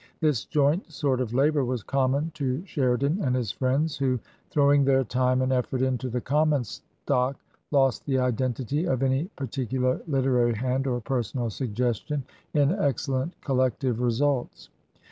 This 0.19 0.45
joint 0.45 0.91
sort 0.91 1.21
of 1.21 1.31
labour 1.31 1.63
was 1.63 1.83
common 1.83 2.31
to 2.33 2.65
Sheridan 2.65 3.21
and 3.21 3.35
his 3.35 3.51
friends, 3.51 3.97
who, 3.99 4.19
throwing 4.49 4.83
their 4.83 5.03
time 5.03 5.43
and 5.43 5.53
effort 5.53 5.83
into 5.83 6.09
the 6.09 6.19
common 6.21 6.63
stock, 6.63 7.37
lost 7.69 8.07
the 8.07 8.17
identity 8.17 8.85
of 8.85 9.03
any 9.03 9.25
particular 9.35 10.01
literary 10.07 10.55
hand 10.55 10.87
or 10.87 10.99
personal 11.01 11.51
suggestion 11.51 12.23
in 12.55 12.71
excel 12.71 12.77
i6o 12.77 12.77
TRANSITION. 12.83 13.17
lent 13.17 13.41
collective 13.41 13.99
results. 14.01 14.69